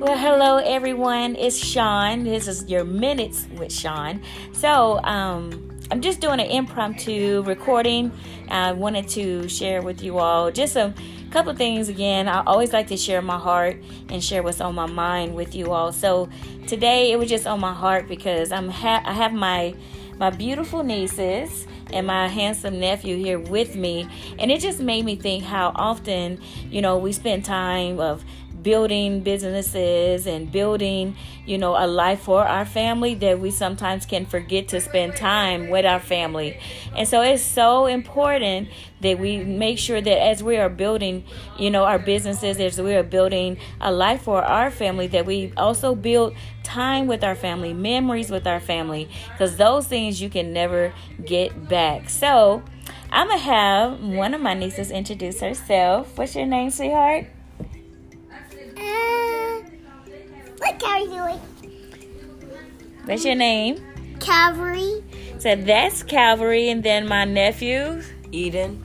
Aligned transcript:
Well, 0.00 0.16
hello 0.16 0.56
everyone. 0.56 1.36
It's 1.36 1.58
Sean. 1.58 2.24
This 2.24 2.48
is 2.48 2.64
your 2.70 2.84
minutes 2.84 3.46
with 3.58 3.70
Sean. 3.70 4.22
So, 4.52 4.98
um, 5.04 5.78
I'm 5.90 6.00
just 6.00 6.20
doing 6.20 6.40
an 6.40 6.46
impromptu 6.46 7.42
recording. 7.42 8.10
I 8.48 8.72
wanted 8.72 9.08
to 9.10 9.46
share 9.46 9.82
with 9.82 10.02
you 10.02 10.16
all 10.16 10.50
just 10.50 10.74
a 10.76 10.94
couple 11.30 11.54
things 11.54 11.90
again. 11.90 12.28
I 12.28 12.42
always 12.44 12.72
like 12.72 12.86
to 12.86 12.96
share 12.96 13.20
my 13.20 13.36
heart 13.36 13.76
and 14.08 14.24
share 14.24 14.42
what's 14.42 14.62
on 14.62 14.74
my 14.74 14.86
mind 14.86 15.34
with 15.34 15.54
you 15.54 15.70
all. 15.70 15.92
So 15.92 16.30
today 16.66 17.12
it 17.12 17.18
was 17.18 17.28
just 17.28 17.46
on 17.46 17.60
my 17.60 17.74
heart 17.74 18.08
because 18.08 18.52
I'm 18.52 18.70
ha- 18.70 19.02
I 19.04 19.12
have 19.12 19.34
my 19.34 19.74
my 20.16 20.30
beautiful 20.30 20.82
nieces 20.82 21.66
and 21.92 22.06
my 22.06 22.26
handsome 22.28 22.80
nephew 22.80 23.16
here 23.16 23.38
with 23.38 23.74
me 23.74 24.06
and 24.38 24.50
it 24.50 24.60
just 24.60 24.80
made 24.80 25.04
me 25.04 25.16
think 25.16 25.42
how 25.42 25.72
often 25.74 26.40
you 26.70 26.80
know 26.80 26.98
we 26.98 27.12
spend 27.12 27.44
time 27.44 27.98
of 27.98 28.24
building 28.62 29.20
businesses 29.20 30.26
and 30.26 30.50
building, 30.50 31.16
you 31.46 31.58
know, 31.58 31.76
a 31.76 31.86
life 31.86 32.20
for 32.20 32.44
our 32.44 32.64
family 32.64 33.14
that 33.16 33.40
we 33.40 33.50
sometimes 33.50 34.06
can 34.06 34.26
forget 34.26 34.68
to 34.68 34.80
spend 34.80 35.16
time 35.16 35.68
with 35.68 35.84
our 35.84 36.00
family. 36.00 36.58
And 36.96 37.06
so 37.06 37.22
it's 37.22 37.42
so 37.42 37.86
important 37.86 38.68
that 39.00 39.18
we 39.18 39.38
make 39.38 39.78
sure 39.78 40.00
that 40.00 40.22
as 40.22 40.42
we 40.42 40.56
are 40.56 40.68
building, 40.68 41.24
you 41.58 41.70
know, 41.70 41.84
our 41.84 41.98
businesses, 41.98 42.58
as 42.58 42.80
we 42.80 42.94
are 42.94 43.02
building 43.02 43.58
a 43.80 43.90
life 43.92 44.22
for 44.22 44.42
our 44.42 44.70
family, 44.70 45.06
that 45.08 45.26
we 45.26 45.52
also 45.56 45.94
build 45.94 46.34
time 46.62 47.06
with 47.06 47.24
our 47.24 47.34
family, 47.34 47.72
memories 47.72 48.30
with 48.30 48.46
our 48.46 48.60
family, 48.60 49.08
because 49.32 49.56
those 49.56 49.86
things 49.86 50.20
you 50.20 50.28
can 50.28 50.52
never 50.52 50.92
get 51.24 51.68
back. 51.68 52.10
So, 52.10 52.62
I'm 53.12 53.28
gonna 53.28 53.40
have 53.40 54.00
one 54.00 54.34
of 54.34 54.40
my 54.40 54.54
nieces 54.54 54.90
introduce 54.90 55.40
herself. 55.40 56.16
What's 56.16 56.36
your 56.36 56.46
name, 56.46 56.70
sweetheart? 56.70 57.26
Calvary 60.78 61.06
doing? 61.06 61.40
What's 63.04 63.24
your 63.24 63.34
name? 63.34 63.84
Calvary. 64.20 65.02
So 65.38 65.56
that's 65.56 66.02
Calvary, 66.02 66.68
and 66.68 66.82
then 66.82 67.08
my 67.08 67.24
nephew, 67.24 68.02
Eden. 68.30 68.84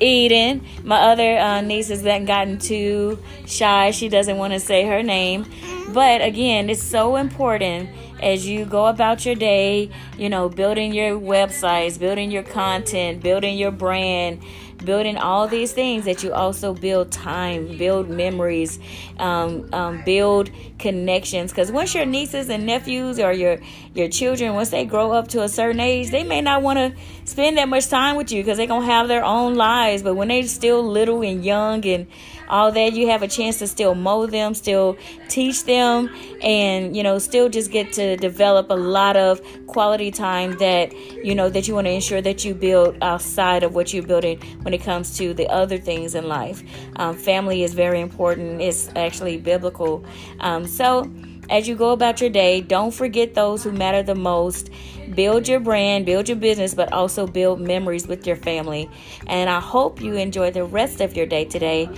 Eden. 0.00 0.64
My 0.84 1.00
other 1.12 1.38
uh, 1.38 1.60
niece 1.60 1.88
has 1.88 2.02
not 2.02 2.26
gotten 2.26 2.58
too 2.58 3.18
shy. 3.46 3.90
She 3.90 4.08
doesn't 4.08 4.36
want 4.36 4.52
to 4.52 4.60
say 4.60 4.86
her 4.86 5.02
name. 5.02 5.46
But 5.88 6.22
again, 6.22 6.70
it's 6.70 6.82
so 6.82 7.16
important 7.16 7.90
as 8.22 8.46
you 8.46 8.64
go 8.64 8.86
about 8.86 9.24
your 9.24 9.34
day, 9.34 9.90
you 10.18 10.28
know, 10.28 10.48
building 10.48 10.92
your 10.92 11.18
websites, 11.18 11.98
building 11.98 12.30
your 12.30 12.42
content, 12.42 13.22
building 13.22 13.56
your 13.56 13.70
brand, 13.70 14.42
building 14.84 15.16
all 15.16 15.48
these 15.48 15.72
things 15.72 16.04
that 16.04 16.22
you 16.22 16.32
also 16.32 16.74
build 16.74 17.10
time, 17.10 17.76
build 17.76 18.08
memories, 18.08 18.78
um, 19.18 19.68
um, 19.72 20.02
build 20.04 20.50
connections. 20.78 21.50
Because 21.50 21.70
once 21.70 21.94
your 21.94 22.06
nieces 22.06 22.48
and 22.48 22.66
nephews 22.66 23.18
or 23.18 23.32
your 23.32 23.58
your 23.94 24.08
children, 24.08 24.54
once 24.54 24.70
they 24.70 24.84
grow 24.84 25.12
up 25.12 25.28
to 25.28 25.42
a 25.42 25.48
certain 25.48 25.80
age, 25.80 26.10
they 26.10 26.24
may 26.24 26.40
not 26.40 26.62
want 26.62 26.78
to 26.78 27.00
spend 27.24 27.58
that 27.58 27.68
much 27.68 27.88
time 27.88 28.16
with 28.16 28.32
you 28.32 28.42
because 28.42 28.58
they're 28.58 28.66
gonna 28.66 28.86
have 28.86 29.08
their 29.08 29.24
own 29.24 29.54
lives. 29.54 30.02
But 30.02 30.14
when 30.14 30.28
they're 30.28 30.44
still 30.44 30.82
little 30.82 31.22
and 31.22 31.44
young 31.44 31.84
and 31.86 32.06
all 32.48 32.72
that, 32.72 32.92
you 32.92 33.08
have 33.08 33.22
a 33.22 33.28
chance 33.28 33.58
to 33.58 33.66
still 33.66 33.94
mold 33.94 34.30
them, 34.30 34.54
still 34.54 34.96
teach 35.28 35.64
them, 35.64 36.10
and 36.42 36.96
you 36.96 37.02
know, 37.02 37.18
still 37.18 37.48
just 37.48 37.70
get 37.70 37.92
to 37.94 38.16
develop 38.16 38.70
a 38.70 38.74
lot 38.74 39.16
of 39.16 39.40
quality 39.66 40.10
time 40.10 40.52
that 40.58 40.92
you 41.24 41.34
know 41.34 41.48
that 41.48 41.68
you 41.68 41.74
want 41.74 41.86
to 41.86 41.92
ensure 41.92 42.20
that 42.20 42.44
you 42.44 42.54
build 42.54 42.96
outside 43.02 43.62
of 43.62 43.74
what 43.74 43.92
you're 43.92 44.02
building 44.02 44.40
when 44.62 44.74
it 44.74 44.82
comes 44.82 45.16
to 45.18 45.34
the 45.34 45.46
other 45.48 45.78
things 45.78 46.14
in 46.14 46.28
life. 46.28 46.62
Um, 46.96 47.16
family 47.16 47.62
is 47.62 47.74
very 47.74 48.00
important. 48.00 48.60
It's 48.60 48.88
actually 48.96 49.38
biblical. 49.38 50.04
Um, 50.40 50.66
so 50.66 51.10
as 51.50 51.66
you 51.66 51.76
go 51.76 51.92
about 51.92 52.20
your 52.20 52.30
day, 52.30 52.60
don't 52.60 52.92
forget 52.92 53.34
those 53.34 53.64
who 53.64 53.72
matter 53.72 54.02
the 54.02 54.14
most. 54.14 54.70
Build 55.14 55.48
your 55.48 55.60
brand, 55.60 56.04
build 56.04 56.28
your 56.28 56.36
business, 56.36 56.74
but 56.74 56.92
also 56.92 57.26
build 57.26 57.60
memories 57.60 58.06
with 58.06 58.26
your 58.26 58.36
family. 58.36 58.90
And 59.26 59.48
I 59.48 59.58
hope 59.58 60.02
you 60.02 60.14
enjoy 60.14 60.50
the 60.50 60.64
rest 60.64 61.00
of 61.00 61.16
your 61.16 61.24
day 61.24 61.46
today. 61.46 61.88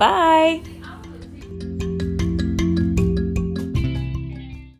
Bye. 0.00 0.62